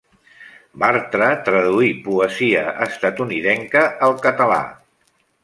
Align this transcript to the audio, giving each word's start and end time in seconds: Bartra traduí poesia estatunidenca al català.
Bartra 0.83 1.27
traduí 1.49 1.89
poesia 2.07 2.65
estatunidenca 2.87 3.85
al 4.09 4.19
català. 4.27 4.61